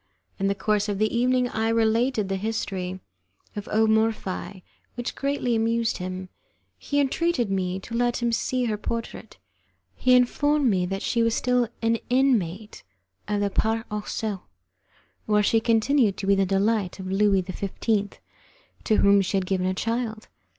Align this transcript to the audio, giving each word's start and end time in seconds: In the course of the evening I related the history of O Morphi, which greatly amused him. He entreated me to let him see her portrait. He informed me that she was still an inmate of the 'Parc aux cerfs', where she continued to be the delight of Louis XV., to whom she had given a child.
In 0.39 0.47
the 0.47 0.55
course 0.55 0.89
of 0.89 0.97
the 0.97 1.15
evening 1.15 1.47
I 1.47 1.69
related 1.69 2.27
the 2.27 2.35
history 2.37 2.99
of 3.55 3.69
O 3.71 3.85
Morphi, 3.85 4.63
which 4.95 5.13
greatly 5.13 5.55
amused 5.55 5.97
him. 5.99 6.29
He 6.79 6.99
entreated 6.99 7.51
me 7.51 7.79
to 7.81 7.93
let 7.93 8.17
him 8.17 8.31
see 8.31 8.65
her 8.65 8.79
portrait. 8.79 9.37
He 9.93 10.15
informed 10.15 10.67
me 10.67 10.87
that 10.87 11.03
she 11.03 11.21
was 11.21 11.35
still 11.35 11.67
an 11.83 11.99
inmate 12.09 12.81
of 13.27 13.41
the 13.41 13.51
'Parc 13.51 13.85
aux 13.91 14.05
cerfs', 14.07 14.41
where 15.27 15.43
she 15.43 15.59
continued 15.59 16.17
to 16.17 16.25
be 16.25 16.33
the 16.33 16.47
delight 16.47 16.97
of 16.97 17.11
Louis 17.11 17.43
XV., 17.43 17.69
to 18.85 18.95
whom 18.95 19.21
she 19.21 19.37
had 19.37 19.45
given 19.45 19.67
a 19.67 19.75
child. 19.75 20.29